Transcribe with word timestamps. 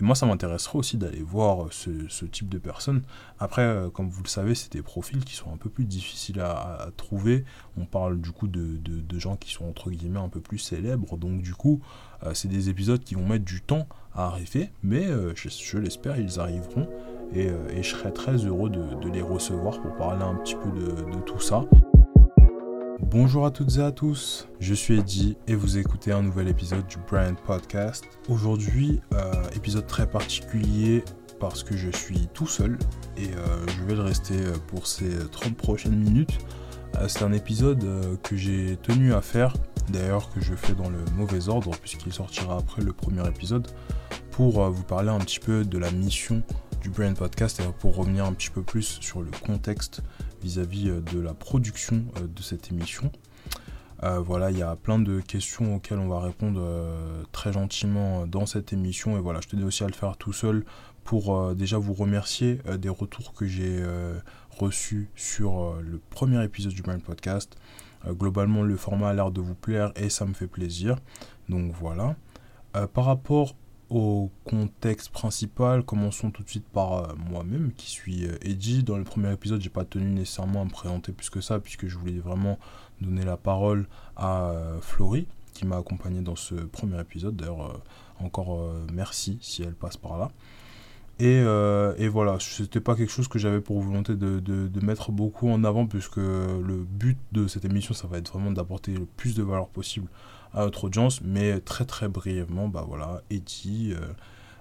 Et 0.00 0.04
moi, 0.04 0.14
ça 0.14 0.26
m'intéresserait 0.26 0.78
aussi 0.78 0.96
d'aller 0.96 1.22
voir 1.22 1.68
ce, 1.70 2.24
type 2.26 2.48
de 2.48 2.58
personnes. 2.58 3.02
Après, 3.38 3.76
comme 3.94 4.08
vous 4.08 4.22
le 4.22 4.28
savez, 4.28 4.54
c'est 4.54 4.72
des 4.72 4.82
profils 4.82 5.24
qui 5.24 5.34
sont 5.34 5.52
un 5.52 5.56
peu 5.56 5.70
plus 5.70 5.84
difficiles 5.84 6.40
à, 6.40 6.88
trouver. 6.96 7.44
On 7.78 7.84
parle 7.86 8.20
du 8.20 8.30
coup 8.30 8.46
de, 8.46 9.18
gens 9.18 9.36
qui 9.36 9.52
sont 9.52 9.64
entre 9.66 9.90
guillemets 9.90 10.20
un 10.20 10.28
peu 10.28 10.40
plus 10.40 10.58
célèbres. 10.58 11.16
Donc 11.16 11.40
du 11.40 11.54
coup, 11.54 11.80
c'est 12.34 12.48
des 12.48 12.68
épisodes 12.68 13.02
qui 13.02 13.14
vont 13.14 13.26
mettre 13.26 13.44
du 13.44 13.62
temps 13.62 13.86
à 14.14 14.26
arriver. 14.26 14.70
Mais 14.82 15.06
je, 15.34 15.78
l'espère, 15.78 16.18
ils 16.18 16.38
arriveront. 16.40 16.88
Et, 17.34 17.48
je 17.76 17.88
serai 17.88 18.12
très 18.12 18.36
heureux 18.36 18.68
de, 18.68 19.08
les 19.08 19.22
recevoir 19.22 19.80
pour 19.80 19.94
parler 19.96 20.22
un 20.22 20.34
petit 20.34 20.56
peu 20.56 20.70
de 20.70 21.20
tout 21.20 21.40
ça. 21.40 21.64
Bonjour 23.08 23.46
à 23.46 23.52
toutes 23.52 23.76
et 23.76 23.82
à 23.82 23.92
tous, 23.92 24.48
je 24.58 24.74
suis 24.74 24.98
Eddie 24.98 25.36
et 25.46 25.54
vous 25.54 25.78
écoutez 25.78 26.10
un 26.10 26.22
nouvel 26.22 26.48
épisode 26.48 26.84
du 26.88 26.96
Brand 27.08 27.36
Podcast. 27.46 28.04
Aujourd'hui, 28.28 29.00
euh, 29.12 29.32
épisode 29.54 29.86
très 29.86 30.08
particulier 30.08 31.04
parce 31.38 31.62
que 31.62 31.76
je 31.76 31.88
suis 31.88 32.26
tout 32.34 32.48
seul 32.48 32.76
et 33.16 33.28
euh, 33.28 33.64
je 33.68 33.84
vais 33.84 33.94
le 33.94 34.02
rester 34.02 34.34
pour 34.66 34.88
ces 34.88 35.18
30 35.30 35.56
prochaines 35.56 35.96
minutes. 35.96 36.36
Euh, 36.96 37.06
c'est 37.06 37.22
un 37.22 37.32
épisode 37.32 37.86
que 38.24 38.34
j'ai 38.34 38.76
tenu 38.78 39.14
à 39.14 39.20
faire, 39.20 39.54
d'ailleurs 39.88 40.28
que 40.30 40.40
je 40.40 40.56
fais 40.56 40.74
dans 40.74 40.90
le 40.90 40.98
mauvais 41.16 41.48
ordre 41.48 41.70
puisqu'il 41.80 42.12
sortira 42.12 42.58
après 42.58 42.82
le 42.82 42.92
premier 42.92 43.26
épisode, 43.28 43.68
pour 44.32 44.68
vous 44.68 44.82
parler 44.82 45.10
un 45.10 45.20
petit 45.20 45.38
peu 45.38 45.64
de 45.64 45.78
la 45.78 45.92
mission 45.92 46.42
du 46.82 46.90
Brand 46.90 47.16
Podcast 47.16 47.60
et 47.60 47.64
pour 47.78 47.94
revenir 47.94 48.24
un 48.24 48.32
petit 48.32 48.50
peu 48.50 48.62
plus 48.62 48.98
sur 49.00 49.22
le 49.22 49.30
contexte 49.44 50.02
vis-à-vis 50.46 50.90
euh, 50.90 51.00
de 51.12 51.18
la 51.18 51.34
production 51.34 52.04
euh, 52.16 52.26
de 52.26 52.42
cette 52.42 52.70
émission. 52.70 53.10
Euh, 54.02 54.20
voilà, 54.20 54.50
il 54.50 54.58
y 54.58 54.62
a 54.62 54.76
plein 54.76 54.98
de 54.98 55.20
questions 55.20 55.76
auxquelles 55.76 55.98
on 55.98 56.08
va 56.08 56.20
répondre 56.20 56.62
très 57.32 57.52
gentiment 57.52 58.26
dans 58.26 58.44
cette 58.44 58.74
émission. 58.74 59.16
Et 59.16 59.20
voilà, 59.20 59.40
je 59.40 59.48
tenais 59.48 59.64
aussi 59.64 59.84
à 59.84 59.86
le 59.86 59.94
faire 59.94 60.18
tout 60.18 60.34
seul 60.34 60.64
pour 61.02 61.54
déjà 61.54 61.78
vous 61.78 61.94
remercier 61.94 62.60
des 62.78 62.90
retours 62.90 63.32
que 63.32 63.46
j'ai 63.46 63.82
reçus 64.50 65.08
sur 65.16 65.76
le 65.80 65.98
premier 66.10 66.44
épisode 66.44 66.74
du 66.74 66.82
Brand 66.82 67.00
Podcast. 67.00 67.56
globalement, 68.06 68.62
le 68.62 68.76
format 68.76 69.08
a 69.08 69.14
l'air 69.14 69.30
de 69.30 69.40
vous 69.40 69.54
plaire 69.54 69.92
et 69.96 70.10
ça 70.10 70.26
me 70.26 70.34
fait 70.34 70.48
plaisir. 70.48 70.96
Donc 71.48 71.72
voilà. 71.72 72.16
par 72.92 73.06
rapport 73.06 73.54
au 73.88 74.30
contexte 74.44 75.10
principal, 75.10 75.84
commençons 75.84 76.30
tout 76.30 76.42
de 76.42 76.48
suite 76.48 76.66
par 76.66 76.92
euh, 76.92 77.14
moi-même 77.30 77.72
qui 77.76 77.88
suis 77.90 78.26
euh, 78.26 78.36
Eddie. 78.42 78.82
Dans 78.82 78.98
le 78.98 79.04
premier 79.04 79.32
épisode, 79.32 79.60
j'ai 79.60 79.70
pas 79.70 79.84
tenu 79.84 80.06
nécessairement 80.06 80.62
à 80.62 80.64
me 80.64 80.70
présenter 80.70 81.12
plus 81.12 81.30
que 81.30 81.40
ça, 81.40 81.60
puisque 81.60 81.86
je 81.86 81.96
voulais 81.96 82.18
vraiment 82.18 82.58
donner 83.00 83.24
la 83.24 83.36
parole 83.36 83.86
à 84.16 84.50
euh, 84.50 84.80
Florie, 84.80 85.28
qui 85.52 85.66
m'a 85.66 85.76
accompagné 85.76 86.20
dans 86.20 86.36
ce 86.36 86.54
premier 86.54 87.00
épisode. 87.00 87.36
D'ailleurs, 87.36 87.80
encore 88.20 88.74
merci 88.92 89.38
si 89.40 89.62
elle 89.62 89.74
passe 89.74 89.96
par 89.96 90.18
là. 90.18 90.30
Et, 91.18 91.38
et 91.98 92.08
voilà, 92.08 92.36
c'était 92.40 92.80
pas 92.80 92.94
quelque 92.94 93.10
chose 93.10 93.26
que 93.26 93.38
j'avais 93.38 93.62
pour 93.62 93.80
volonté 93.80 94.16
de, 94.16 94.38
de, 94.38 94.68
de, 94.68 94.84
mettre 94.84 95.12
beaucoup 95.12 95.48
en 95.48 95.64
avant, 95.64 95.86
puisque 95.86 96.18
le 96.18 96.84
but 96.86 97.16
de 97.32 97.46
cette 97.46 97.64
émission, 97.64 97.94
ça 97.94 98.06
va 98.06 98.18
être 98.18 98.34
vraiment 98.34 98.50
d'apporter 98.50 98.92
le 98.92 99.06
plus 99.16 99.34
de 99.34 99.42
valeur 99.42 99.68
possible 99.68 100.08
à 100.54 100.60
notre 100.60 100.84
audience, 100.84 101.20
mais 101.22 101.60
très 101.60 101.84
très 101.84 102.08
brièvement, 102.08 102.68
bah 102.68 102.84
voilà, 102.86 103.22
Eddie, 103.30 103.94
euh, 103.94 104.06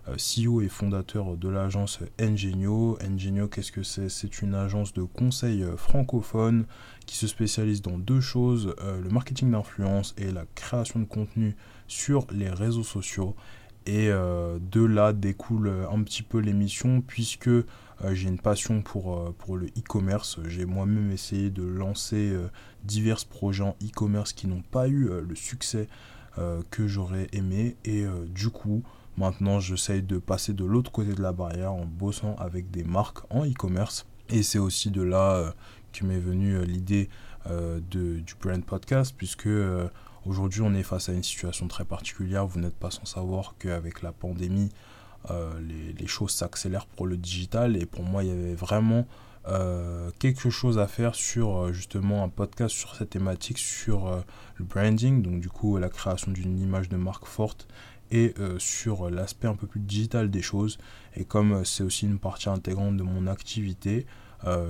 euh, 0.09 0.15
CEO 0.17 0.61
et 0.61 0.67
fondateur 0.67 1.37
de 1.37 1.49
l'agence 1.49 1.99
Engenio. 2.21 2.97
Engenio, 3.03 3.47
qu'est-ce 3.47 3.71
que 3.71 3.83
c'est? 3.83 4.09
C'est 4.09 4.41
une 4.41 4.53
agence 4.53 4.93
de 4.93 5.03
conseil 5.03 5.63
euh, 5.63 5.77
francophone 5.77 6.65
qui 7.05 7.17
se 7.17 7.27
spécialise 7.27 7.81
dans 7.81 7.97
deux 7.97 8.21
choses, 8.21 8.75
le 8.81 9.09
marketing 9.09 9.51
d'influence 9.51 10.15
et 10.17 10.31
la 10.31 10.45
création 10.55 10.99
de 10.99 11.05
contenu 11.05 11.55
sur 11.87 12.25
les 12.31 12.49
réseaux 12.49 12.83
sociaux. 12.83 13.35
Et 13.85 14.07
de 14.07 14.83
là 14.83 15.13
découle 15.13 15.71
un 15.91 16.01
petit 16.01 16.23
peu 16.23 16.39
l'émission 16.39 17.01
puisque 17.01 17.51
j'ai 18.11 18.27
une 18.27 18.39
passion 18.39 18.81
pour, 18.81 19.17
euh, 19.17 19.35
pour 19.37 19.57
le 19.57 19.67
e-commerce. 19.67 20.39
J'ai 20.47 20.65
moi-même 20.65 21.11
essayé 21.11 21.49
de 21.49 21.63
lancer 21.63 22.31
euh, 22.31 22.49
divers 22.83 23.25
projets 23.25 23.63
en 23.63 23.75
e-commerce 23.83 24.33
qui 24.33 24.47
n'ont 24.47 24.61
pas 24.61 24.87
eu 24.87 25.09
le 25.09 25.35
succès 25.35 25.87
que 26.69 26.85
j'aurais 26.85 27.29
aimé. 27.31 27.77
Et 27.85 28.03
du 28.27 28.49
coup, 28.49 28.83
maintenant, 29.17 29.61
j'essaye 29.61 30.03
de 30.03 30.17
passer 30.17 30.51
de 30.51 30.65
l'autre 30.65 30.91
côté 30.91 31.13
de 31.13 31.21
la 31.21 31.31
barrière 31.31 31.71
en 31.71 31.85
bossant 31.85 32.35
avec 32.35 32.69
des 32.71 32.83
marques 32.83 33.19
en 33.29 33.45
e-commerce. 33.45 34.05
Et 34.27 34.43
c'est 34.43 34.59
aussi 34.59 34.91
de 34.91 35.01
là 35.01 35.55
que 35.93 36.05
m'est 36.05 36.19
venue 36.19 36.61
l'idée 36.65 37.07
du 37.89 38.35
brand 38.41 38.65
podcast, 38.65 39.15
puisque 39.17 39.47
aujourd'hui 40.25 40.59
on 40.61 40.73
est 40.73 40.83
face 40.83 41.07
à 41.07 41.13
une 41.13 41.23
situation 41.23 41.69
très 41.69 41.85
particulière. 41.85 42.45
Vous 42.45 42.59
n'êtes 42.59 42.75
pas 42.75 42.91
sans 42.91 43.05
savoir 43.05 43.55
qu'avec 43.57 44.01
la 44.01 44.11
pandémie, 44.11 44.71
euh, 45.31 45.51
les, 45.97 46.07
choses 46.07 46.31
s'accélèrent 46.31 46.85
pour 46.85 47.07
le 47.07 47.17
digital 47.17 47.75
et 47.77 47.85
pour 47.85 48.03
moi 48.03 48.23
il 48.23 48.29
y 48.29 48.31
avait 48.31 48.53
vraiment 48.53 49.07
euh, 49.47 50.11
quelque 50.19 50.49
chose 50.49 50.77
à 50.77 50.87
faire 50.87 51.15
sur 51.15 51.57
euh, 51.57 51.73
justement 51.73 52.23
un 52.23 52.29
podcast 52.29 52.75
sur 52.75 52.95
cette 52.95 53.09
thématique, 53.11 53.57
sur 53.57 54.23
le 54.55 54.65
branding, 54.65 55.21
donc 55.21 55.39
du 55.39 55.49
coup 55.49 55.77
la 55.77 55.89
création 55.89 56.31
d'une 56.31 56.59
image 56.59 56.89
de 56.89 56.97
marque 56.97 57.25
forte 57.25 57.67
et 58.11 58.35
sur 58.59 59.09
l'aspect 59.09 59.47
un 59.47 59.55
peu 59.55 59.65
plus 59.65 59.79
digital 59.79 60.29
des 60.29 60.43
choses. 60.43 60.77
Et 61.15 61.25
comme 61.25 61.65
c'est 61.65 61.83
aussi 61.83 62.05
une 62.05 62.19
partie 62.19 62.49
intégrante 62.49 62.97
de 62.97 63.03
mon 63.03 63.25
activité, 63.25 64.05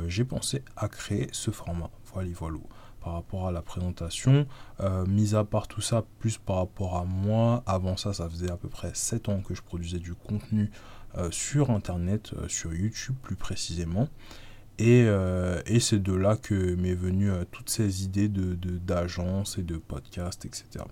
j'ai 0.08 0.24
pensé 0.24 0.64
à 0.78 0.88
créer 0.88 1.28
ce 1.34 1.52
format. 1.52 1.92
Voilà, 2.14 2.30
voilà 2.34 2.60
par 3.06 3.14
rapport 3.14 3.48
à 3.48 3.52
la 3.52 3.62
présentation. 3.62 4.48
Euh, 4.80 5.06
mis 5.06 5.36
à 5.36 5.44
part 5.44 5.68
tout 5.68 5.80
ça, 5.80 6.04
plus 6.20 6.40
par 6.40 6.58
rapport 6.58 6.98
à 6.98 7.06
moi, 7.06 7.64
avant 7.68 7.98
ça, 7.98 8.14
ça 8.14 8.28
faisait 8.28 8.50
à 8.50 8.58
peu 8.58 8.68
près 8.68 8.90
7 8.94 9.30
ans 9.30 9.42
que 9.42 9.54
je 9.54 9.62
produisais 9.62 10.00
du 10.00 10.16
contenu 10.16 10.72
euh, 11.16 11.30
sur 11.30 11.70
Internet, 11.70 12.32
euh, 12.34 12.48
sur 12.48 12.74
YouTube 12.74 13.16
plus 13.22 13.36
précisément. 13.36 14.10
Et, 14.78 15.06
et 15.68 15.80
c'est 15.80 16.04
de 16.04 16.12
là 16.12 16.36
que 16.36 16.76
m'est 16.76 16.96
venue 16.96 17.32
toutes 17.50 17.70
ces 17.70 18.04
idées 18.04 18.28
de, 18.28 18.56
d'agence 18.56 19.58
et 19.58 19.64
de 19.64 19.78
podcast, 19.78 20.44
etc. 20.44 20.84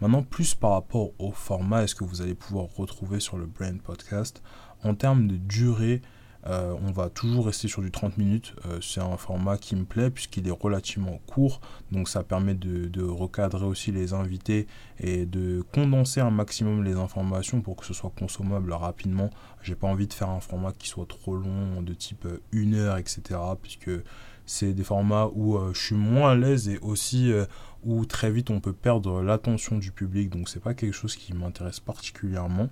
Maintenant, 0.00 0.22
plus 0.22 0.54
par 0.54 0.70
rapport 0.70 1.10
au 1.18 1.32
format, 1.32 1.82
est-ce 1.82 1.94
que 1.94 2.04
vous 2.04 2.22
allez 2.22 2.34
pouvoir 2.34 2.68
retrouver 2.74 3.20
sur 3.20 3.36
le 3.36 3.44
Brand 3.44 3.78
Podcast 3.82 4.42
en 4.82 4.94
termes 4.94 5.28
de 5.28 5.36
durée 5.36 6.00
euh, 6.48 6.74
on 6.86 6.92
va 6.92 7.08
toujours 7.08 7.46
rester 7.46 7.66
sur 7.66 7.82
du 7.82 7.90
30 7.90 8.18
minutes. 8.18 8.54
Euh, 8.66 8.78
c'est 8.80 9.00
un 9.00 9.16
format 9.16 9.58
qui 9.58 9.74
me 9.74 9.84
plaît 9.84 10.10
puisqu'il 10.10 10.46
est 10.46 10.52
relativement 10.52 11.18
court. 11.26 11.60
Donc 11.90 12.08
ça 12.08 12.22
permet 12.22 12.54
de, 12.54 13.02
recadrer 13.02 13.64
aussi 13.64 13.92
les 13.92 14.12
invités 14.12 14.66
et 15.00 15.26
de 15.26 15.64
condenser 15.72 16.20
un 16.20 16.30
maximum 16.30 16.84
les 16.84 16.94
informations 16.94 17.60
pour 17.60 17.76
que 17.76 17.84
ce 17.84 17.94
soit 17.94 18.12
consommable 18.16 18.72
rapidement. 18.72 19.30
J'ai 19.62 19.74
pas 19.74 19.86
envie 19.86 20.06
de 20.06 20.12
faire 20.12 20.30
un 20.30 20.40
format 20.40 20.72
qui 20.72 20.88
soit 20.88 21.06
trop 21.06 21.36
long, 21.36 21.82
de 21.82 21.94
type 21.94 22.26
1 22.54 22.74
heure, 22.74 22.96
etc. 22.98 23.22
Puisque 23.60 23.90
c'est 24.44 24.72
des 24.72 24.84
formats 24.84 25.30
où 25.34 25.56
euh, 25.56 25.72
je 25.74 25.80
suis 25.80 25.96
moins 25.96 26.32
à 26.32 26.34
l'aise 26.34 26.68
et 26.68 26.78
aussi 26.78 27.32
où 27.84 28.04
très 28.04 28.30
vite 28.30 28.50
on 28.50 28.60
peut 28.60 28.72
perdre 28.72 29.22
l'attention 29.22 29.78
du 29.78 29.90
public. 29.90 30.30
Donc 30.30 30.48
c'est 30.48 30.60
pas 30.60 30.74
quelque 30.74 30.94
chose 30.94 31.16
qui 31.16 31.32
m'intéresse 31.32 31.80
particulièrement. 31.80 32.68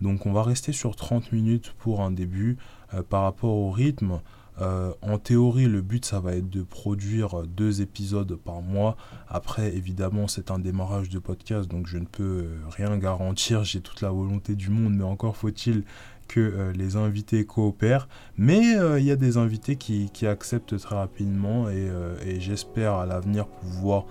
Donc 0.00 0.26
on 0.26 0.32
va 0.32 0.42
rester 0.42 0.72
sur 0.72 0.96
30 0.96 1.32
minutes 1.32 1.74
pour 1.78 2.00
un 2.02 2.10
début. 2.10 2.56
Euh, 2.94 3.02
par 3.02 3.22
rapport 3.22 3.54
au 3.54 3.70
rythme, 3.70 4.20
euh, 4.60 4.92
en 5.02 5.18
théorie, 5.18 5.66
le 5.66 5.82
but, 5.82 6.04
ça 6.04 6.20
va 6.20 6.34
être 6.34 6.48
de 6.50 6.62
produire 6.62 7.42
deux 7.42 7.80
épisodes 7.80 8.34
par 8.34 8.60
mois. 8.60 8.96
Après, 9.28 9.76
évidemment, 9.76 10.26
c'est 10.26 10.50
un 10.50 10.58
démarrage 10.58 11.10
de 11.10 11.18
podcast, 11.18 11.68
donc 11.68 11.86
je 11.86 11.98
ne 11.98 12.06
peux 12.06 12.44
euh, 12.44 12.58
rien 12.70 12.96
garantir. 12.98 13.62
J'ai 13.62 13.80
toute 13.80 14.00
la 14.00 14.10
volonté 14.10 14.56
du 14.56 14.70
monde, 14.70 14.94
mais 14.94 15.04
encore 15.04 15.36
faut-il 15.36 15.84
que 16.26 16.72
les 16.74 16.96
invités 16.96 17.46
coopèrent. 17.46 18.06
Mais 18.36 18.76
il 18.98 19.02
y 19.02 19.10
a 19.10 19.16
des 19.16 19.38
invités 19.38 19.76
qui, 19.76 20.10
acceptent 20.26 20.78
très 20.78 20.94
rapidement 20.94 21.70
et, 21.70 22.38
j'espère 22.38 22.96
à 22.96 23.06
l'avenir 23.06 23.46
pouvoir 23.46 24.04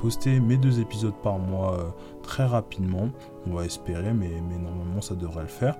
poster 0.00 0.40
mes 0.40 0.56
deux 0.56 0.80
épisodes 0.80 1.14
par 1.22 1.38
mois 1.38 1.78
euh, 1.78 1.90
très 2.22 2.44
rapidement. 2.44 3.10
On 3.46 3.54
va 3.54 3.64
espérer, 3.64 4.12
mais, 4.12 4.30
mais 4.48 4.58
normalement 4.58 5.00
ça 5.00 5.14
devrait 5.14 5.42
le 5.42 5.48
faire. 5.48 5.76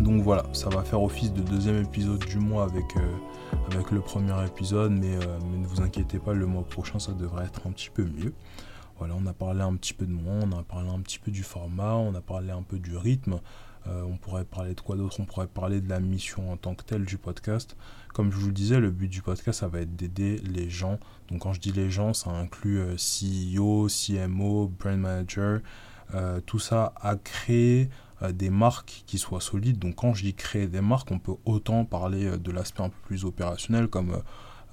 Donc 0.00 0.22
voilà, 0.22 0.44
ça 0.52 0.68
va 0.68 0.82
faire 0.82 1.02
office 1.02 1.32
de 1.32 1.40
deuxième 1.40 1.82
épisode 1.82 2.24
du 2.26 2.38
mois 2.38 2.64
avec, 2.64 2.96
euh, 2.96 3.16
avec 3.72 3.90
le 3.90 4.00
premier 4.00 4.34
épisode, 4.44 4.92
mais, 4.92 5.16
mais, 5.50 5.58
ne 5.58 5.66
vous 5.66 5.80
inquiétez 5.80 6.18
pas, 6.18 6.34
le 6.34 6.46
mois 6.46 6.64
prochain 6.64 6.98
ça 6.98 7.12
devrait 7.12 7.44
être 7.44 7.66
un 7.66 7.70
petit 7.70 7.90
peu 7.90 8.04
mieux. 8.04 8.34
Voilà, 8.98 9.14
on 9.18 9.26
a 9.26 9.32
parlé 9.32 9.62
un 9.62 9.74
petit 9.74 9.94
peu 9.94 10.06
de 10.06 10.12
moi, 10.12 10.34
on 10.42 10.52
a 10.58 10.62
parlé 10.62 10.88
un 10.88 11.00
petit 11.00 11.18
peu 11.18 11.30
du 11.30 11.42
format, 11.42 11.94
on 11.94 12.14
a 12.14 12.20
parlé 12.20 12.50
un 12.50 12.62
peu 12.62 12.78
du 12.78 12.96
rythme. 12.96 13.40
Euh, 13.86 14.02
on 14.04 14.16
pourrait 14.16 14.44
parler 14.44 14.74
de 14.74 14.80
quoi 14.80 14.96
d'autre? 14.96 15.20
On 15.20 15.24
pourrait 15.24 15.46
parler 15.46 15.80
de 15.80 15.88
la 15.88 16.00
mission 16.00 16.52
en 16.52 16.56
tant 16.56 16.74
que 16.74 16.82
telle 16.82 17.04
du 17.04 17.18
podcast. 17.18 17.76
Comme 18.12 18.30
je 18.32 18.36
vous 18.36 18.46
le 18.46 18.52
disais, 18.52 18.80
le 18.80 18.90
but 18.90 19.08
du 19.08 19.22
podcast, 19.22 19.60
ça 19.60 19.68
va 19.68 19.80
être 19.80 19.94
d'aider 19.94 20.38
les 20.38 20.70
gens. 20.70 20.98
Donc 21.28 21.42
quand 21.42 21.52
je 21.52 21.60
dis 21.60 21.72
les 21.72 21.90
gens, 21.90 22.14
ça 22.14 22.30
inclut 22.30 22.78
euh, 22.78 22.96
CEO, 22.96 23.88
CMO, 23.88 24.68
brand 24.68 24.98
manager, 24.98 25.60
euh, 26.14 26.40
tout 26.40 26.58
ça 26.58 26.94
à 27.00 27.16
créer 27.16 27.88
des 28.30 28.48
marques 28.48 29.02
qui 29.06 29.18
soient 29.18 29.40
solides. 29.40 29.78
Donc 29.78 29.96
quand 29.96 30.14
je 30.14 30.22
dis 30.22 30.34
créer 30.34 30.66
des 30.66 30.80
marques, 30.80 31.10
on 31.10 31.18
peut 31.18 31.34
autant 31.44 31.84
parler 31.84 32.38
de 32.38 32.52
l'aspect 32.52 32.82
un 32.82 32.88
peu 32.88 33.00
plus 33.04 33.26
opérationnel, 33.26 33.88
comme, 33.88 34.22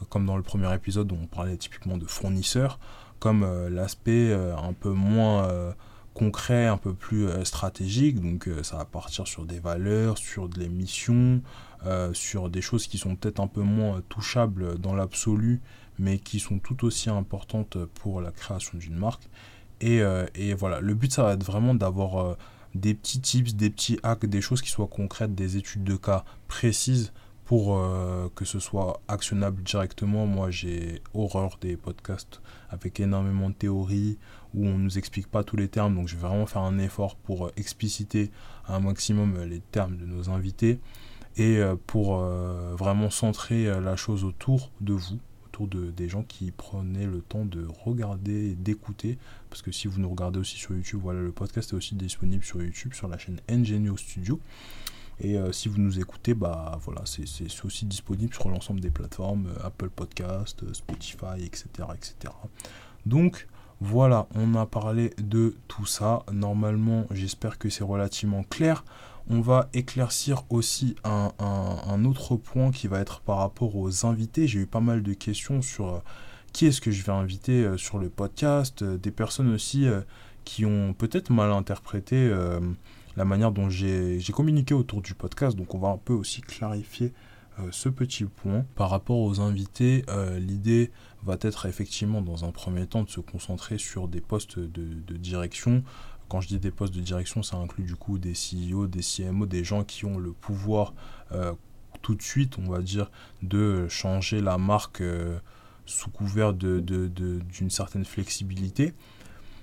comme 0.09 0.25
dans 0.25 0.37
le 0.37 0.43
premier 0.43 0.73
épisode 0.73 1.11
où 1.11 1.17
on 1.21 1.25
parlait 1.27 1.57
typiquement 1.57 1.97
de 1.97 2.05
fournisseurs, 2.05 2.79
comme 3.19 3.45
l'aspect 3.67 4.31
un 4.33 4.71
peu 4.71 4.91
moins 4.91 5.73
concret, 6.13 6.67
un 6.67 6.77
peu 6.77 6.93
plus 6.93 7.27
stratégique. 7.43 8.19
Donc 8.19 8.49
ça 8.63 8.77
va 8.77 8.85
partir 8.85 9.27
sur 9.27 9.45
des 9.45 9.59
valeurs, 9.59 10.17
sur 10.17 10.49
des 10.49 10.69
missions, 10.69 11.41
sur 12.13 12.49
des 12.49 12.61
choses 12.61 12.87
qui 12.87 12.97
sont 12.97 13.15
peut-être 13.15 13.39
un 13.39 13.47
peu 13.47 13.61
moins 13.61 14.01
touchables 14.09 14.77
dans 14.79 14.93
l'absolu, 14.93 15.61
mais 15.99 16.19
qui 16.19 16.39
sont 16.39 16.59
tout 16.59 16.85
aussi 16.85 17.09
importantes 17.09 17.77
pour 17.95 18.21
la 18.21 18.31
création 18.31 18.77
d'une 18.77 18.95
marque. 18.95 19.29
Et, 19.79 20.01
et, 20.35 20.53
voilà, 20.53 20.79
le 20.79 20.93
but, 20.93 21.11
ça 21.11 21.23
va 21.23 21.33
être 21.33 21.43
vraiment 21.45 21.73
d'avoir 21.73 22.37
des 22.75 22.93
petits 22.93 23.19
tips, 23.19 23.55
des 23.55 23.69
petits 23.69 23.99
hacks, 24.03 24.25
des 24.25 24.41
choses 24.41 24.61
qui 24.61 24.69
soient 24.69 24.87
concrètes, 24.87 25.35
des 25.35 25.57
études 25.57 25.83
de 25.83 25.95
cas 25.95 26.23
précises 26.47 27.11
pour 27.45 27.77
euh, 27.77 28.29
que 28.33 28.45
ce 28.45 28.59
soit 28.59 29.01
actionnable 29.07 29.61
directement. 29.63 30.25
Moi, 30.25 30.51
j'ai 30.51 31.01
horreur 31.13 31.57
des 31.59 31.75
podcasts 31.75 32.41
avec 32.69 32.99
énormément 32.99 33.49
de 33.49 33.55
théories 33.55 34.17
où 34.53 34.65
on 34.65 34.77
ne 34.77 34.83
nous 34.83 34.97
explique 34.97 35.27
pas 35.27 35.43
tous 35.43 35.57
les 35.57 35.67
termes. 35.67 35.95
Donc, 35.95 36.07
je 36.07 36.15
vais 36.15 36.27
vraiment 36.27 36.45
faire 36.45 36.61
un 36.61 36.77
effort 36.79 37.15
pour 37.15 37.47
euh, 37.47 37.51
expliciter 37.57 38.31
un 38.67 38.79
maximum 38.79 39.43
les 39.43 39.59
termes 39.59 39.97
de 39.97 40.05
nos 40.05 40.29
invités 40.29 40.79
et 41.37 41.57
euh, 41.57 41.75
pour 41.87 42.17
vraiment 42.17 43.09
centrer 43.09 43.65
la 43.81 43.95
chose 43.95 44.23
autour 44.23 44.71
de 44.81 44.93
vous, 44.93 45.19
autour 45.45 45.67
de, 45.67 45.91
des 45.91 46.09
gens 46.09 46.23
qui 46.23 46.51
prenaient 46.51 47.05
le 47.05 47.21
temps 47.21 47.45
de 47.45 47.65
regarder 47.85 48.51
et 48.51 48.55
d'écouter. 48.55 49.17
Parce 49.49 49.61
que 49.61 49.71
si 49.71 49.87
vous 49.87 49.99
nous 49.99 50.09
regardez 50.09 50.39
aussi 50.39 50.57
sur 50.57 50.73
YouTube, 50.73 50.99
voilà, 51.01 51.21
le 51.21 51.31
podcast 51.31 51.71
est 51.71 51.75
aussi 51.75 51.95
disponible 51.95 52.43
sur 52.43 52.61
YouTube, 52.61 52.93
sur 52.93 53.07
la 53.07 53.17
chaîne 53.17 53.39
Engenio 53.49 53.97
Studio. 53.97 54.39
Et 55.23 55.37
euh, 55.37 55.51
si 55.51 55.69
vous 55.69 55.79
nous 55.79 55.99
écoutez, 55.99 56.33
bah 56.33 56.79
voilà, 56.81 57.01
c'est 57.05 57.63
aussi 57.63 57.85
disponible 57.85 58.33
sur 58.33 58.49
l'ensemble 58.49 58.79
des 58.79 58.89
plateformes, 58.89 59.47
euh, 59.47 59.67
Apple 59.67 59.89
Podcast, 59.89 60.63
euh, 60.63 60.73
Spotify, 60.73 61.43
etc., 61.45 61.67
etc. 61.93 62.33
Donc 63.05 63.47
voilà, 63.83 64.27
on 64.35 64.53
a 64.53 64.67
parlé 64.67 65.09
de 65.17 65.55
tout 65.67 65.87
ça. 65.87 66.23
Normalement, 66.31 67.07
j'espère 67.09 67.57
que 67.57 67.67
c'est 67.67 67.83
relativement 67.83 68.43
clair. 68.43 68.85
On 69.27 69.41
va 69.41 69.69
éclaircir 69.73 70.43
aussi 70.51 70.95
un, 71.03 72.05
autre 72.05 72.35
point 72.35 72.69
qui 72.69 72.87
va 72.87 72.99
être 72.99 73.21
par 73.21 73.39
rapport 73.39 73.75
aux 73.75 74.05
invités. 74.05 74.47
J'ai 74.47 74.59
eu 74.59 74.65
pas 74.67 74.81
mal 74.81 75.01
de 75.01 75.13
questions 75.13 75.63
sur 75.63 76.03
qui 76.53 76.67
est-ce 76.67 76.79
que 76.79 76.91
je 76.91 77.03
vais 77.03 77.11
inviter 77.11 77.75
sur 77.77 77.97
le 77.97 78.09
podcast, 78.09 78.83
des 78.83 79.11
personnes 79.11 79.51
aussi 79.51 79.87
qui 80.45 80.63
ont 80.63 80.93
peut-être 80.93 81.31
mal 81.31 81.51
interprété 81.51 82.31
la 83.17 83.25
manière 83.25 83.51
dont 83.51 83.69
j'ai 83.69 84.21
communiqué 84.31 84.75
autour 84.75 85.01
du 85.01 85.15
podcast. 85.15 85.57
Donc 85.57 85.73
on 85.73 85.79
va 85.79 85.89
un 85.89 85.97
peu 85.97 86.13
aussi 86.13 86.41
clarifier 86.41 87.07
euh, 87.07 87.30
ce 87.71 87.89
petit 87.89 88.25
point. 88.25 88.65
Par 88.75 88.89
rapport 88.89 89.19
aux 89.19 89.39
invités, 89.39 90.03
euh, 90.09 90.39
l'idée 90.39 90.91
va 91.23 91.37
être 91.41 91.65
effectivement 91.65 92.21
dans 92.21 92.45
un 92.45 92.51
premier 92.51 92.87
temps 92.87 93.03
de 93.03 93.09
se 93.09 93.19
concentrer 93.19 93.77
sur 93.77 94.07
des 94.07 94.21
postes 94.21 94.59
de, 94.59 95.17
direction. 95.17 95.83
Quand 96.29 96.41
je 96.41 96.47
dis 96.47 96.59
des 96.59 96.71
postes 96.71 96.93
de 96.93 97.01
direction, 97.01 97.43
ça 97.43 97.57
inclut 97.57 97.83
du 97.83 97.95
coup 97.95 98.17
des 98.17 98.33
CEO, 98.33 98.87
des 98.87 99.01
CMO, 99.01 99.45
des 99.45 99.63
gens 99.63 99.83
qui 99.83 100.05
ont 100.05 100.17
le 100.17 100.31
pouvoir 100.31 100.93
euh, 101.33 101.53
tout 102.01 102.15
de 102.15 102.21
suite, 102.21 102.57
on 102.57 102.69
va 102.69 102.79
dire, 102.79 103.11
de 103.43 103.87
changer 103.89 104.41
la 104.41 104.57
marque 104.57 105.03
sous 105.85 106.09
couvert 106.09 106.53
d'une 106.53 107.69
certaine 107.69 108.05
flexibilité. 108.05 108.93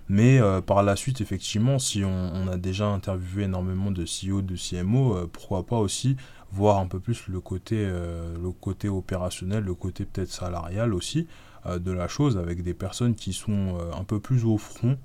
Mais 0.09 0.41
euh, 0.41 0.63
par 0.63 0.83
la 0.83 0.97
suite, 0.97 1.21
effectivement, 1.21 1.79
si 1.79 2.03
on, 2.03 2.49
a 2.49 2.57
déjà 2.57 2.87
interviewé 2.87 3.45
énormément 3.45 3.91
de 3.91 4.05
CEO, 4.05 4.41
de 4.41 4.57
CMO, 4.57 5.15
euh, 5.15 5.31
pourquoi 5.31 5.67
pas 5.67 5.77
aussi 5.77 6.17
voir 6.53 6.79
un 6.79 6.87
peu 6.87 7.01
plus 7.01 7.29
le 7.29 7.41
côté, 7.41 7.77
euh, 7.79 8.37
le 8.41 8.51
côté 8.51 8.89
opérationnel, 8.89 9.65
le 9.65 9.75
côté 9.75 10.05
peut-être 10.05 10.31
salarial 10.31 10.95
aussi 10.95 11.27
de 11.69 11.93
la 11.93 12.09
chose, 12.09 12.39
avec 12.39 12.63
des 12.63 12.73
personnes 12.73 13.15
qui 13.15 13.35
sont 13.35 13.77
un 13.93 14.05
peu 14.05 14.21
plus 14.21 14.45
au 14.47 14.57
front 14.57 14.97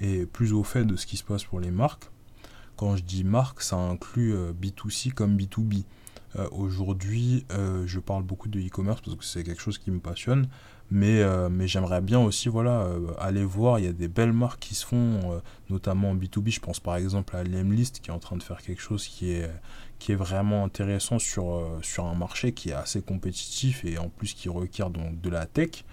et 0.00 0.26
plus 0.26 0.52
au 0.52 0.64
fait 0.64 0.84
de 0.84 0.96
ce 0.96 1.06
qui 1.06 1.16
se 1.16 1.24
passe 1.24 1.44
pour 1.44 1.60
les 1.60 1.70
marques. 1.70 2.10
Quand 2.76 2.96
je 2.96 3.02
dis 3.02 3.24
marque, 3.24 3.62
ça 3.62 3.76
inclut 3.76 4.34
B2C 4.60 5.12
comme 5.12 5.36
B2B. 5.38 5.84
Aujourd'hui, 6.50 7.46
je 7.86 8.00
parle 8.00 8.24
beaucoup 8.24 8.48
de 8.48 8.60
e-commerce 8.60 9.00
parce 9.00 9.16
que 9.16 9.24
c'est 9.24 9.44
quelque 9.44 9.62
chose 9.62 9.78
qui 9.78 9.90
me 9.90 10.00
passionne. 10.00 10.48
Mais, 10.92 11.20
euh, 11.20 11.48
mais 11.48 11.68
j'aimerais 11.68 12.00
bien 12.00 12.18
aussi 12.18 12.48
voilà, 12.48 12.80
euh, 12.80 13.12
aller 13.18 13.44
voir, 13.44 13.78
il 13.78 13.84
y 13.84 13.88
a 13.88 13.92
des 13.92 14.08
belles 14.08 14.32
marques 14.32 14.58
qui 14.58 14.74
se 14.74 14.84
font, 14.84 15.20
euh, 15.24 15.38
notamment 15.68 16.10
en 16.10 16.16
B2B. 16.16 16.50
Je 16.50 16.60
pense 16.60 16.80
par 16.80 16.96
exemple 16.96 17.36
à 17.36 17.44
Lemlist 17.44 18.00
qui 18.00 18.10
est 18.10 18.12
en 18.12 18.18
train 18.18 18.36
de 18.36 18.42
faire 18.42 18.60
quelque 18.60 18.82
chose 18.82 19.06
qui 19.06 19.30
est, 19.30 19.48
qui 20.00 20.12
est 20.12 20.16
vraiment 20.16 20.64
intéressant 20.64 21.20
sur, 21.20 21.64
sur 21.82 22.06
un 22.06 22.14
marché 22.14 22.52
qui 22.52 22.70
est 22.70 22.74
assez 22.74 23.02
compétitif 23.02 23.84
et 23.84 23.98
en 23.98 24.08
plus 24.08 24.34
qui 24.34 24.48
requiert 24.48 24.90
donc 24.90 25.20
de 25.20 25.30
la 25.30 25.46
tech. 25.46 25.84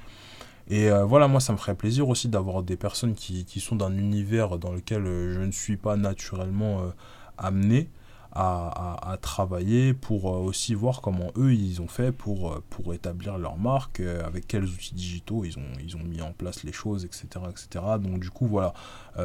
Et 0.70 0.90
voilà, 0.90 1.28
moi 1.30 1.40
ça 1.40 1.54
me 1.54 1.58
ferait 1.58 1.76
plaisir 1.76 2.10
aussi 2.10 2.28
d'avoir 2.28 2.64
des 2.64 2.76
personnes 2.76 3.14
qui, 3.14 3.46
qui 3.46 3.60
sont 3.60 3.76
d'un 3.76 3.96
univers 3.96 4.58
dans 4.58 4.74
lequel 4.74 5.06
je 5.06 5.40
ne 5.40 5.52
suis 5.52 5.78
pas 5.78 5.96
naturellement 5.96 6.92
amené 7.38 7.90
à, 8.32 9.18
travailler 9.22 9.94
pour 9.94 10.30
euh, 10.30 10.38
aussi 10.40 10.76
voir 10.76 11.02
comment 11.02 11.32
eux 11.38 11.54
ils 11.54 11.82
ont 11.82 11.88
fait 11.88 12.12
pour, 12.12 12.52
euh, 12.52 12.64
pour 12.70 12.94
établir 12.94 13.38
leur 13.38 13.58
marque, 13.58 14.00
euh, 14.00 14.24
avec 14.26 14.48
quels 14.48 14.66
outils 14.66 14.94
digitaux 14.94 15.44
ils 15.44 15.58
ont, 15.58 15.74
ils 15.84 15.96
ont 15.96 16.04
mis 16.04 16.22
en 16.22 16.34
place 16.34 16.64
les 16.64 16.72
choses, 16.72 17.04
etc. 17.06 17.28
etc. 17.50 17.86
Donc 18.00 18.20
du 18.20 18.30
coup 18.30 18.48
voilà, 18.48 18.74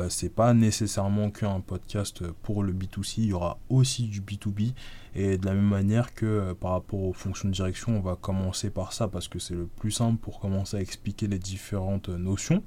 c'est 0.08 0.30
pas 0.30 0.54
nécessairement 0.54 1.30
qu'un 1.30 1.60
podcast 1.60 2.26
pour 2.42 2.62
le 2.62 2.72
B2C, 2.72 3.14
il 3.18 3.26
y 3.26 3.32
aura 3.34 3.58
aussi 3.68 4.04
du 4.04 4.22
B2B 4.22 4.72
et 5.14 5.36
de 5.36 5.44
la 5.44 5.52
même 5.52 5.68
manière 5.68 6.14
que 6.14 6.54
par 6.54 6.72
rapport 6.72 7.02
aux 7.02 7.12
fonctions 7.12 7.48
de 7.48 7.54
direction, 7.54 7.96
on 7.98 8.00
va 8.00 8.16
commencer 8.16 8.70
par 8.70 8.94
ça 8.94 9.08
parce 9.08 9.28
que 9.28 9.38
c'est 9.38 9.54
le 9.54 9.66
plus 9.66 9.90
simple 9.90 10.18
pour 10.18 10.40
commencer 10.40 10.78
à 10.78 10.80
expliquer 10.80 11.26
les 11.26 11.38
différentes 11.38 12.08
notions. 12.08 12.62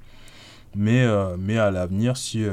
Mais, 0.76 1.06
mais 1.38 1.58
à 1.58 1.72
l'avenir, 1.72 2.16
si 2.16 2.44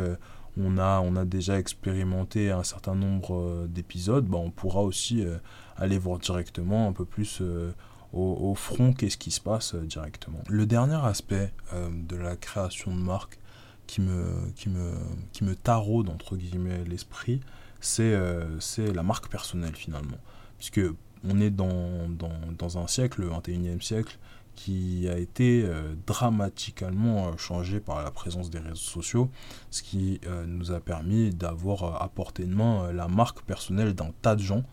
on 0.58 0.78
a, 0.78 1.00
on 1.00 1.16
a 1.16 1.26
déjà 1.26 1.58
expérimenté 1.60 2.52
un 2.52 2.64
certain 2.64 2.96
nombre 2.96 3.36
euh, 3.36 3.68
d'épisodes, 3.68 4.26
bah, 4.26 4.38
on 4.38 4.52
pourra 4.52 4.82
aussi 4.82 5.26
euh, 5.26 5.38
aller 5.78 5.98
voir 5.98 6.20
directement 6.20 6.88
un 6.88 6.94
peu 6.94 7.06
plus 7.06 7.40
euh, 7.42 7.72
au, 8.14 8.54
front 8.54 8.94
qu'est-ce 8.94 9.18
qui 9.18 9.32
se 9.32 9.42
passe 9.42 9.74
directement. 9.74 10.40
Le 10.48 10.68
dernier 10.68 11.04
aspect 11.04 11.52
de 11.74 12.16
la 12.16 12.36
création 12.36 12.96
de 12.96 13.02
marque 13.02 13.40
qui 13.88 14.02
me, 14.02 14.52
qui 14.56 14.70
me, 14.70 14.94
qui 15.32 15.44
me 15.44 15.56
taraude 15.56 16.10
entre 16.10 16.38
guillemets 16.38 16.84
l'esprit, 16.84 17.42
c'est 17.80 18.14
la 18.14 19.02
marque 19.02 19.30
personnelle 19.30 19.76
finalement. 19.76 20.20
Puisque 20.60 20.82
on 21.28 21.42
est 21.42 21.50
dans, 21.50 22.08
dans, 22.08 22.38
dans 22.56 22.78
un 22.78 22.86
siècle, 22.86 23.22
le 23.22 23.30
21e 23.30 23.82
siècle, 23.82 24.20
qui 24.56 25.08
a 25.10 25.18
été 25.18 25.64
euh, 25.66 25.96
dramatiquement 26.06 27.28
euh, 27.28 27.38
changé 27.38 27.80
par 27.80 28.04
la 28.04 28.12
présence 28.12 28.50
des 28.50 28.60
réseaux 28.60 28.76
sociaux, 28.76 29.30
ce 29.72 29.84
qui 29.84 30.20
euh, 30.26 30.46
nous 30.46 30.72
a 30.72 30.80
permis 30.80 31.32
d'avoir 31.32 32.02
à 32.02 32.08
portée 32.10 32.46
de 32.46 32.54
main 32.54 32.92
la 32.92 33.08
marque 33.08 33.42
personnelle 33.42 33.94
d'un 33.94 34.12
tas 34.22 34.36
de 34.36 34.42
gens, 34.42 34.64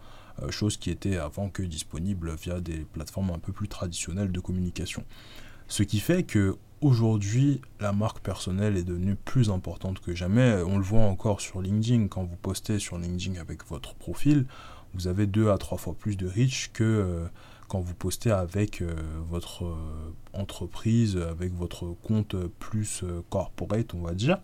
chose 0.48 0.78
qui 0.78 0.90
était 0.90 1.18
avant 1.18 1.50
que 1.50 1.62
disponible 1.62 2.34
via 2.34 2.60
des 2.60 2.78
plateformes 2.78 3.30
un 3.30 3.38
peu 3.38 3.52
plus 3.52 3.68
traditionnelles 3.68 4.32
de 4.32 4.40
communication. 4.40 5.04
Ce 5.68 5.82
qui 5.82 6.00
fait 6.00 6.22
que 6.22 6.56
aujourd'hui, 6.80 7.60
la 7.78 7.92
marque 7.92 8.20
personnelle 8.20 8.78
est 8.78 8.84
devenue 8.84 9.16
plus 9.16 9.50
importante 9.50 10.00
que 10.00 10.14
jamais. 10.14 10.62
On 10.66 10.78
le 10.78 10.82
voit 10.82 11.02
encore 11.02 11.42
sur 11.42 11.60
LinkedIn, 11.60 12.08
quand 12.08 12.24
vous 12.24 12.36
postez 12.36 12.78
sur 12.78 12.96
LinkedIn 12.96 13.38
avec 13.38 13.66
votre 13.66 13.94
profil, 13.94 14.46
vous 14.94 15.08
avez 15.08 15.26
deux 15.26 15.50
à 15.50 15.58
trois 15.58 15.76
fois 15.76 15.92
plus 15.92 16.16
de 16.16 16.26
reach 16.26 16.70
que 16.72 17.28
quand 17.70 17.80
vous 17.80 17.94
postez 17.94 18.32
avec 18.32 18.82
euh, 18.82 18.96
votre 19.30 19.64
euh, 19.64 20.12
entreprise, 20.32 21.16
avec 21.16 21.54
votre 21.54 21.94
compte 22.02 22.34
plus 22.58 23.04
euh, 23.04 23.22
corporate, 23.30 23.94
on 23.94 24.00
va 24.00 24.12
dire. 24.12 24.38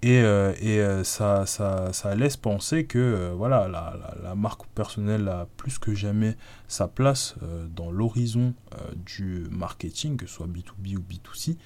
Et, 0.00 0.18
et 0.20 0.80
ça, 1.02 1.44
ça, 1.44 1.92
ça, 1.92 2.14
laisse 2.14 2.36
penser 2.36 2.84
que 2.86 3.32
voilà, 3.36 3.66
la, 3.66 3.96
la, 4.22 4.36
marque 4.36 4.64
personnelle 4.68 5.26
a 5.26 5.48
plus 5.56 5.80
que 5.80 5.92
jamais 5.92 6.36
sa 6.68 6.86
place 6.86 7.34
dans 7.74 7.90
l'horizon 7.90 8.54
du 8.94 9.48
marketing, 9.50 10.16
que 10.16 10.28
ce 10.28 10.34
soit 10.34 10.46
B2B 10.46 10.98
ou 10.98 11.00
B2C. 11.00 11.56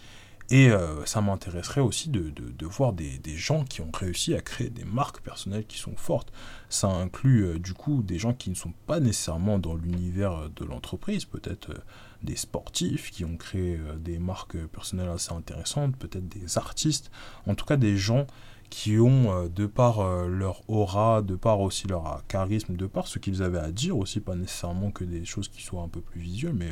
Et 0.52 0.68
euh, 0.68 1.02
ça 1.06 1.23
m'intéresserait 1.23 1.80
aussi 1.80 2.11
de, 2.11 2.28
de, 2.28 2.66
voir 2.66 2.92
des, 2.92 3.16
des, 3.16 3.35
gens 3.35 3.64
qui 3.64 3.80
ont 3.80 3.90
réussi 3.90 4.35
à 4.35 4.42
créer 4.42 4.68
des 4.68 4.85
marques 4.85 5.23
personnelles 5.23 5.64
qui 5.66 5.78
sont 5.78 5.97
fortes. 5.97 6.30
Ça 6.68 6.88
inclut 6.88 7.47
euh, 7.47 7.59
du 7.59 7.73
coup 7.73 8.02
des 8.02 8.18
gens 8.18 8.35
qui 8.35 8.50
ne 8.50 8.54
sont 8.54 8.75
pas 8.87 9.00
nécessairement 9.00 9.59
dans 9.59 9.75
l'univers 9.75 10.50
de 10.54 10.66
l'entreprise, 10.66 11.25
peut-être 11.25 11.71
euh, 11.71 11.78
des 12.23 12.37
sportifs 12.37 13.11
qui 13.11 13.25
ont 13.25 13.38
créé 13.38 13.80
des 13.99 14.18
marques 14.18 14.59
personnelles 14.66 15.09
assez 15.09 15.32
intéressantes, 15.32 15.97
peut-être 15.97 16.28
des 16.28 16.59
artistes, 16.59 17.11
en 17.47 17.54
tout 17.54 17.64
cas 17.64 17.78
des 17.78 17.97
gens 17.97 18.26
qui 18.68 18.99
ont, 18.99 19.49
de 19.49 19.66
par 19.66 20.06
leur 20.28 20.62
aura, 20.68 21.21
de 21.23 21.35
par 21.35 21.61
aussi 21.61 21.88
leur 21.88 22.25
charisme, 22.28 22.76
de 22.76 22.87
par 22.87 23.09
ce 23.09 23.18
qu'ils 23.18 23.42
avaient 23.42 23.59
à 23.59 23.73
dire 23.73 23.99
aussi, 23.99 24.21
pas 24.21 24.37
nécessairement 24.37 24.90
que 24.90 25.02
des 25.02 25.25
choses 25.25 25.49
qui 25.49 25.62
soient 25.62 25.82
un 25.82 25.88
peu 25.88 26.00
plus 26.00 26.21
visuelles, 26.21 26.54
mais 26.54 26.71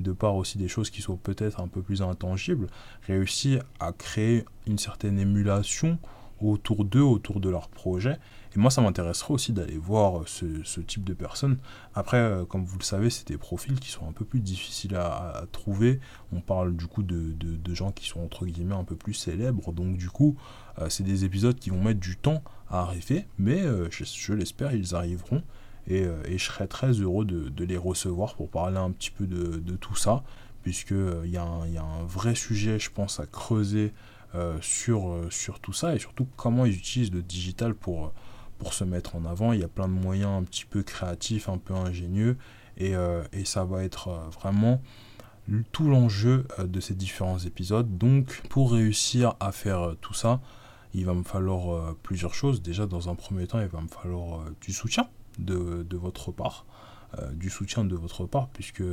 de 0.00 0.12
par 0.12 0.36
aussi 0.36 0.58
des 0.58 0.68
choses 0.68 0.90
qui 0.90 1.02
sont 1.02 1.16
peut-être 1.16 1.60
un 1.60 1.68
peu 1.68 1.82
plus 1.82 2.02
intangibles, 2.02 2.66
réussi 3.06 3.58
à 3.80 3.92
créer 3.92 4.44
une 4.66 4.78
certaine 4.78 5.18
émulation 5.18 5.98
autour 6.40 6.84
d'eux, 6.84 7.02
autour 7.02 7.40
de 7.40 7.48
leur 7.48 7.68
projet. 7.68 8.18
Et 8.54 8.58
moi, 8.58 8.70
ça 8.70 8.82
m'intéresserait 8.82 9.32
aussi 9.32 9.52
d'aller 9.52 9.78
voir 9.78 10.28
ce, 10.28 10.80
type 10.80 11.04
de 11.04 11.14
personnes. 11.14 11.56
Après, 11.94 12.18
euh, 12.18 12.44
comme 12.44 12.64
vous 12.64 12.78
le 12.78 12.84
savez, 12.84 13.08
c'est 13.08 13.26
des 13.26 13.38
profils 13.38 13.78
qui 13.80 13.90
sont 13.90 14.06
un 14.06 14.12
peu 14.12 14.24
plus 14.24 14.40
difficiles 14.40 14.94
à, 14.94 15.44
trouver. 15.52 16.00
On 16.32 16.40
parle 16.40 16.76
du 16.76 16.86
coup 16.86 17.02
de, 17.02 17.74
gens 17.74 17.92
qui 17.92 18.06
sont 18.08 18.20
entre 18.20 18.44
guillemets 18.44 18.74
un 18.74 18.84
peu 18.84 18.96
plus 18.96 19.14
célèbres. 19.14 19.72
Donc 19.72 19.96
du 19.96 20.10
coup, 20.10 20.36
euh, 20.78 20.88
c'est 20.90 21.04
des 21.04 21.24
épisodes 21.24 21.58
qui 21.58 21.70
vont 21.70 21.82
mettre 21.82 22.00
du 22.00 22.16
temps 22.16 22.42
à 22.68 22.80
arriver. 22.80 23.26
Mais 23.38 23.62
euh, 23.62 23.88
je, 23.90 24.32
l'espère, 24.34 24.74
ils 24.74 24.94
arriveront. 24.94 25.42
Et, 25.88 26.04
je 26.28 26.44
serai 26.44 26.68
très 26.68 26.92
heureux 26.92 27.24
de, 27.24 27.64
les 27.64 27.76
recevoir 27.76 28.34
pour 28.34 28.48
parler 28.48 28.78
un 28.78 28.90
petit 28.90 29.10
peu 29.10 29.26
de, 29.26 29.76
tout 29.76 29.96
ça. 29.96 30.22
Puisqu'il 30.62 31.26
y, 31.26 31.32
y, 31.32 31.36
a 31.36 31.82
un 31.82 32.04
vrai 32.06 32.36
sujet, 32.36 32.78
je 32.78 32.90
pense, 32.90 33.18
à 33.18 33.26
creuser 33.26 33.92
sur, 34.60 35.20
sur 35.30 35.60
tout 35.60 35.72
ça. 35.72 35.94
Et 35.94 35.98
surtout 35.98 36.26
comment 36.36 36.64
ils 36.64 36.76
utilisent 36.76 37.12
le 37.12 37.22
digital 37.22 37.74
pour 37.74 38.12
pour 38.62 38.74
se 38.74 38.84
mettre 38.84 39.16
en 39.16 39.24
avant. 39.24 39.52
Il 39.52 39.60
y 39.60 39.64
a 39.64 39.68
plein 39.68 39.88
de 39.88 39.92
moyens 39.92 40.30
un 40.30 40.44
petit 40.44 40.64
peu 40.64 40.84
créatifs, 40.84 41.48
un 41.48 41.58
peu 41.58 41.74
ingénieux, 41.74 42.36
et, 42.76 42.94
euh, 42.94 43.24
et 43.32 43.44
ça 43.44 43.64
va 43.64 43.82
être 43.82 44.08
euh, 44.08 44.28
vraiment 44.40 44.80
tout 45.72 45.88
l'enjeu 45.88 46.46
euh, 46.60 46.68
de 46.68 46.78
ces 46.78 46.94
différents 46.94 47.40
épisodes. 47.40 47.98
Donc 47.98 48.40
pour 48.48 48.72
réussir 48.72 49.34
à 49.40 49.50
faire 49.50 49.96
tout 50.00 50.14
ça, 50.14 50.40
il 50.94 51.04
va 51.06 51.14
me 51.14 51.24
falloir 51.24 51.96
plusieurs 52.04 52.34
choses. 52.34 52.62
Déjà 52.62 52.86
dans 52.86 53.08
un 53.08 53.16
premier 53.16 53.48
temps, 53.48 53.60
il 53.60 53.66
va 53.66 53.80
me 53.80 53.88
falloir 53.88 54.44
du 54.60 54.72
soutien 54.72 55.08
de, 55.38 55.96
votre 55.96 56.32
part. 56.32 56.66
du 57.32 57.50
soutien 57.50 57.84
de 57.84 57.94
votre 57.94 58.26
part, 58.26 58.48
puisque 58.48 58.84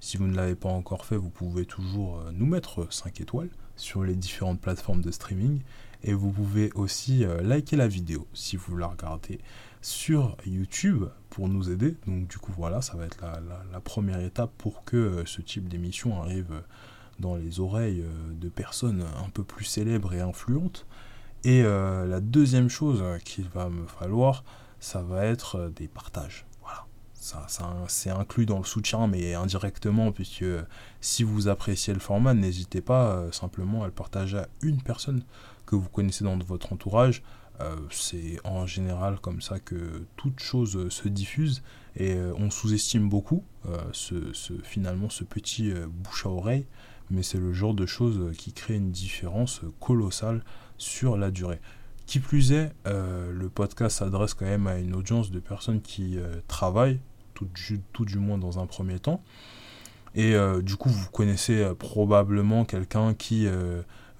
si 0.00 0.16
vous 0.16 0.26
ne 0.26 0.36
l'avez 0.36 0.54
pas 0.54 0.68
encore 0.68 1.04
fait, 1.04 1.16
vous 1.16 1.30
pouvez 1.30 1.64
toujours 1.64 2.22
nous 2.32 2.46
mettre 2.46 2.92
5 2.92 3.20
étoiles 3.20 3.50
sur 3.76 4.04
les 4.04 4.14
différentes 4.14 4.60
plateformes 4.60 5.00
de 5.00 5.10
streaming. 5.10 5.60
Et 6.04 6.12
vous 6.12 6.30
pouvez 6.30 6.70
aussi 6.74 7.24
euh, 7.24 7.42
liker 7.42 7.76
la 7.76 7.88
vidéo 7.88 8.26
si 8.32 8.56
vous 8.56 8.76
la 8.76 8.86
regardez 8.86 9.40
sur 9.82 10.36
YouTube 10.46 11.04
pour 11.30 11.48
nous 11.48 11.70
aider. 11.70 11.96
Donc 12.06 12.28
du 12.28 12.38
coup 12.38 12.52
voilà, 12.56 12.82
ça 12.82 12.96
va 12.96 13.06
être 13.06 13.18
la, 13.72 13.80
première 13.80 14.20
étape 14.20 14.52
pour 14.58 14.84
que 14.84 14.96
euh, 14.96 15.22
ce 15.26 15.40
type 15.40 15.68
d'émission 15.68 16.20
arrive 16.22 16.52
euh, 16.52 16.60
dans 17.18 17.34
les 17.34 17.58
oreilles 17.58 18.04
de 18.30 18.48
personnes 18.48 19.02
un 19.02 19.28
peu 19.30 19.42
plus 19.42 19.64
célèbres 19.64 20.14
et 20.14 20.20
influentes. 20.20 20.86
Et 21.42 21.62
la 21.62 22.20
deuxième 22.20 22.68
chose 22.68 23.02
qu'il 23.24 23.48
va 23.48 23.68
me 23.68 23.86
falloir, 23.86 24.44
ça 24.80 25.02
va 25.02 25.24
être 25.24 25.70
des 25.74 25.88
partages. 25.88 26.46
Voilà, 26.62 26.86
ça, 27.14 27.44
ça 27.48 27.74
c'est 27.88 28.10
inclus 28.10 28.46
dans 28.46 28.58
le 28.58 28.64
soutien, 28.64 29.06
mais 29.06 29.34
indirectement, 29.34 30.12
puisque 30.12 30.44
si 31.00 31.22
vous 31.22 31.48
appréciez 31.48 31.94
le 31.94 32.00
format, 32.00 32.34
n'hésitez 32.34 32.80
pas 32.80 33.30
simplement 33.32 33.82
à 33.82 33.86
le 33.86 33.92
partager 33.92 34.38
à 34.38 34.48
une 34.62 34.82
personne 34.82 35.22
que 35.66 35.76
vous 35.76 35.88
connaissez 35.88 36.24
dans 36.24 36.38
votre 36.38 36.72
entourage. 36.72 37.22
Euh, 37.60 37.76
c'est 37.90 38.38
en 38.44 38.66
général 38.66 39.18
comme 39.18 39.40
ça 39.40 39.58
que 39.58 40.06
toute 40.16 40.38
chose 40.38 40.88
se 40.90 41.08
diffuse 41.08 41.62
et 41.96 42.14
euh, 42.14 42.32
on 42.36 42.50
sous-estime 42.50 43.08
beaucoup 43.08 43.42
euh, 43.66 43.78
ce, 43.92 44.32
finalement 44.62 45.10
ce 45.10 45.24
petit 45.24 45.72
bouche 45.88 46.26
à 46.26 46.30
oreille, 46.30 46.66
mais 47.10 47.22
c'est 47.22 47.38
le 47.38 47.52
genre 47.52 47.74
de 47.74 47.86
choses 47.86 48.36
qui 48.36 48.52
crée 48.52 48.76
une 48.76 48.92
différence 48.92 49.62
colossale 49.80 50.44
sur 50.76 51.16
la 51.16 51.30
durée. 51.30 51.60
Qui 52.08 52.20
plus 52.20 52.52
est, 52.52 52.72
le 52.86 53.48
podcast 53.48 53.98
s'adresse 53.98 54.32
quand 54.32 54.46
même 54.46 54.66
à 54.66 54.78
une 54.78 54.96
audience 54.96 55.30
de 55.30 55.38
personnes 55.40 55.82
qui 55.82 56.18
travaillent, 56.48 57.00
tout 57.34 57.46
du, 58.04 58.18
moins 58.18 58.38
dans 58.38 58.58
un 58.58 58.64
premier 58.64 58.98
temps. 58.98 59.22
Et 60.14 60.34
du 60.62 60.76
coup, 60.76 60.88
vous 60.88 61.10
connaissez 61.10 61.66
probablement 61.78 62.64
quelqu'un 62.64 63.12
qui 63.12 63.46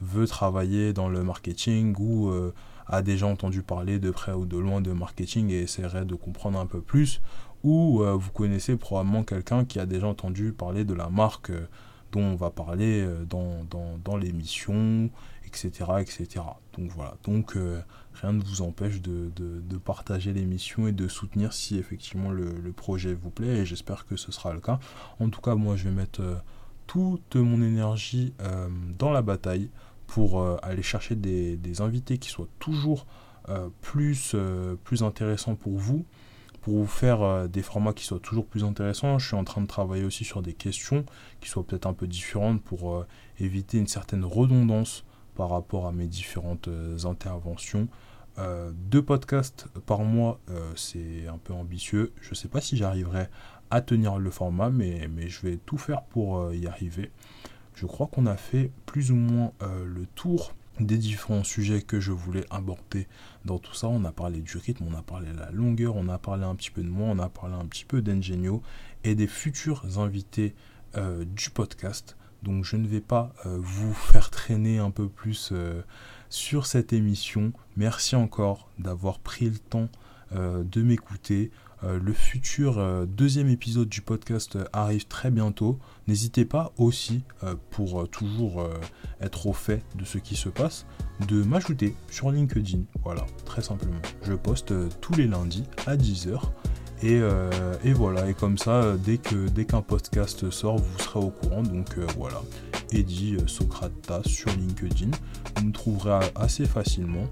veut 0.00 0.26
travailler 0.26 0.92
dans 0.92 1.09
le 1.09 1.23
marketing 1.23 1.95
ou 1.99 2.28
euh, 2.28 2.54
a 2.87 3.02
déjà 3.02 3.26
entendu 3.26 3.62
parler 3.62 3.99
de 3.99 4.11
près 4.11 4.33
ou 4.33 4.47
de 4.47 4.57
loin 4.57 4.80
de 4.80 4.92
marketing 4.92 5.50
et 5.50 5.62
essaierait 5.62 6.04
de 6.04 6.14
comprendre 6.14 6.59
un 6.59 6.66
peu 6.66 6.80
plus, 6.80 7.21
ou 7.64 8.02
euh, 8.02 8.14
vous 8.14 8.30
connaissez 8.30 8.76
probablement 8.76 9.25
quelqu'un 9.25 9.64
qui 9.64 9.80
a 9.80 9.87
déjà 9.87 10.07
entendu 10.07 10.52
parler 10.52 10.85
de 10.85 10.95
la 10.95 11.09
marque 11.09 11.50
euh, 11.50 11.66
dont 12.12 12.23
on 12.23 12.37
va 12.37 12.49
parler 12.49 13.07
dans 13.28 14.16
l'émission, 14.16 15.11
etc., 15.48 15.70
etc. 16.00 16.44
Donc 16.76 16.90
voilà, 16.92 17.16
donc 17.24 17.56
rien 18.14 18.32
ne 18.32 18.42
vous 18.42 18.62
empêche 18.62 19.00
de, 19.00 19.30
de, 19.34 19.76
partager 19.78 20.32
l'émission 20.32 20.86
et 20.86 20.92
de 20.92 21.08
soutenir 21.08 21.52
si 21.52 21.78
effectivement 21.78 22.30
le, 22.30 22.72
projet 22.72 23.14
vous 23.14 23.30
plaît, 23.30 23.58
et 23.58 23.66
j'espère 23.66 24.06
que 24.06 24.16
ce 24.16 24.30
sera 24.30 24.52
le 24.52 24.60
cas. 24.60 24.78
En 25.18 25.28
tout 25.28 25.40
cas, 25.40 25.56
moi 25.56 25.74
je 25.76 25.84
vais 25.84 25.94
mettre 25.94 26.22
toute 26.86 27.36
mon 27.36 27.62
énergie 27.62 28.34
dans 28.98 29.10
la 29.10 29.22
bataille 29.22 29.70
pour 30.08 30.40
euh, 30.40 30.56
aller 30.62 30.82
chercher 30.82 31.14
des, 31.14 31.80
invités 31.80 32.18
qui 32.18 32.30
soient 32.30 32.48
toujours 32.58 33.06
euh, 33.48 33.68
plus, 33.82 34.32
euh, 34.34 34.74
plus 34.82 35.04
intéressants 35.04 35.54
pour 35.54 35.78
vous, 35.78 36.04
pour 36.62 36.78
vous 36.78 36.86
faire 36.86 37.48
des 37.48 37.62
formats 37.62 37.92
qui 37.92 38.04
soient 38.04 38.18
toujours 38.18 38.46
plus 38.46 38.64
intéressants. 38.64 39.18
Je 39.18 39.28
suis 39.28 39.36
en 39.36 39.44
train 39.44 39.60
de 39.60 39.68
travailler 39.68 40.04
aussi 40.04 40.24
sur 40.24 40.42
des 40.42 40.54
questions 40.54 41.04
qui 41.40 41.48
soient 41.48 41.64
peut-être 41.64 41.86
un 41.86 41.92
peu 41.92 42.08
différentes 42.08 42.62
pour 42.62 43.06
éviter 43.38 43.78
une 43.78 43.86
certaine 43.86 44.24
redondance 44.24 45.04
par 45.38 45.49
rapport 45.49 45.87
à 45.87 45.92
mes 45.92 46.07
différentes 46.07 46.68
interventions. 47.04 47.88
deux 48.90 49.02
podcasts 49.02 49.68
par 49.87 50.00
mois, 50.00 50.38
c'est 50.76 51.26
un 51.26 51.38
peu 51.38 51.54
ambitieux. 51.54 52.12
Je 52.21 52.30
ne 52.30 52.35
sais 52.35 52.49
pas 52.49 52.61
si 52.61 52.76
j'arriverai 52.76 53.28
à 53.71 53.80
tenir 53.80 54.18
le 54.18 54.30
format, 54.30 54.68
mais, 54.68 55.09
mais 55.09 55.28
je 55.28 55.40
vais 55.47 55.57
tout 55.57 55.78
faire 55.78 56.02
pour 56.02 56.52
y 56.52 56.66
arriver 56.66 57.11
je 57.78 57.87
crois 57.87 58.09
qu'on 58.09 58.26
a 58.26 58.37
fait 58.37 58.73
plus 58.87 59.12
ou 59.12 59.14
moins 59.14 59.52
euh, 59.62 59.85
le 59.85 60.07
tour 60.07 60.52
des 60.80 60.99
différents 60.99 61.45
sujets 61.45 61.80
que 61.80 62.00
je 62.00 62.11
voulais 62.11 62.45
aborder 62.50 63.07
dans 63.45 63.59
tout 63.59 63.75
ça. 63.75 63.87
On 63.88 64.04
a 64.04 64.11
parlé 64.11 64.40
du 64.40 64.57
rythme, 64.57 64.85
on 64.88 64.95
a 64.95 65.02
parlé 65.02 65.30
de 65.30 65.38
la 65.38 65.50
longueur, 65.52 65.95
on 65.95 66.09
a 66.09 66.18
parlé 66.18 66.45
un 66.45 66.57
petit 66.57 66.73
peu 66.73 66.83
de 66.83 66.88
moi, 66.88 67.09
on 67.09 67.18
a 67.21 67.28
parlé 67.28 67.54
un 67.54 67.66
petit 67.66 67.85
peu 67.85 68.02
d'Engenio 68.02 68.62
et 69.04 69.14
des 69.14 69.28
futurs 69.28 69.99
invités 69.99 70.54
euh, 70.97 71.25
du 71.25 71.50
podcast. 71.50 72.16
Donc 72.42 72.64
je 72.64 72.76
ne 72.76 72.87
vais 72.87 73.00
pas 73.00 73.33
euh, 73.47 73.59
vous 73.61 73.92
faire 73.92 74.30
traîner 74.30 74.78
un 74.78 74.90
peu 74.90 75.09
plus 75.09 75.52
sur 76.30 76.66
cette 76.66 76.92
émission. 76.92 77.52
Merci 77.76 78.16
encore 78.16 78.68
d'avoir 78.78 79.18
pris 79.18 79.47
le 79.47 79.59
temps 79.59 79.88
de 80.33 80.83
m'écouter. 80.83 81.50
Euh, 81.85 81.99
le 82.02 82.12
futur 82.12 82.78
euh, 82.78 83.07
deuxième 83.07 83.49
épisode 83.49 83.88
du 83.88 84.00
podcast 84.00 84.57
euh, 84.57 84.64
arrive 84.73 85.07
très 85.07 85.30
bientôt. 85.30 85.78
N'hésitez 86.09 86.45
pas 86.45 86.73
aussi, 86.76 87.23
pour 87.71 88.09
toujours 88.09 88.66
être 89.21 89.47
au 89.47 89.52
fait 89.52 89.85
de 89.95 90.07
ce 90.07 90.16
qui 90.16 90.37
se 90.37 90.49
passe, 90.49 90.87
de 91.28 91.42
m'ajouter 91.42 91.95
sur 92.11 92.30
LinkedIn. 92.30 92.80
Voilà, 93.04 93.26
très 93.45 93.61
simplement. 93.61 94.00
Je 94.23 94.33
poste 94.33 94.73
tous 95.02 95.14
les 95.14 95.26
lundis 95.26 95.64
à 95.87 95.97
10h. 95.97 96.40
Et, 97.02 97.92
voilà, 97.92 98.28
et 98.28 98.34
comme 98.34 98.58
ça, 98.58 98.96
dès 98.96 99.18
que 99.18 99.48
dès 99.48 99.64
qu'un 99.64 99.82
podcast 99.82 100.50
sort, 100.50 100.78
vous 100.78 100.98
serez 100.98 101.20
au 101.20 101.30
courant. 101.30 101.62
Donc 101.62 101.96
voilà, 102.16 102.42
Eddie 102.90 103.36
Socrata 103.46 104.20
sur 104.24 104.50
LinkedIn. 104.50 105.10
Vous 105.56 105.66
me 105.66 105.72
trouverez 105.72 106.30
assez 106.34 106.66
facilement. 106.66 107.26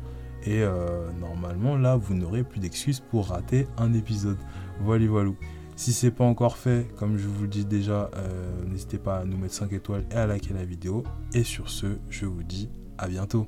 Et 0.46 0.62
euh, 0.62 1.10
normalement, 1.20 1.76
là, 1.76 1.96
vous 1.96 2.14
n'aurez 2.14 2.44
plus 2.44 2.60
d'excuses 2.60 3.00
pour 3.00 3.28
rater 3.28 3.66
un 3.76 3.92
épisode. 3.92 4.38
Voilà, 4.80 5.06
voilà. 5.06 5.30
Si 5.74 5.92
c'est 5.92 6.12
pas 6.12 6.24
encore 6.24 6.56
fait, 6.56 6.86
comme 6.96 7.18
je 7.18 7.26
vous 7.26 7.42
le 7.42 7.48
dis 7.48 7.64
déjà, 7.64 8.10
euh, 8.14 8.64
n'hésitez 8.64 8.98
pas 8.98 9.18
à 9.18 9.24
nous 9.24 9.36
mettre 9.36 9.54
5 9.54 9.72
étoiles 9.72 10.04
et 10.10 10.14
à 10.14 10.26
liker 10.26 10.54
la 10.54 10.64
vidéo. 10.64 11.02
Et 11.34 11.42
sur 11.42 11.68
ce, 11.68 11.98
je 12.08 12.26
vous 12.26 12.44
dis 12.44 12.70
à 12.96 13.08
bientôt. 13.08 13.46